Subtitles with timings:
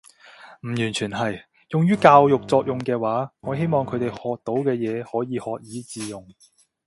[0.61, 1.43] 唔完全係。
[1.69, 6.27] 用於教育作用嘅話，我希望佢哋學到嘅嘢可以學以致用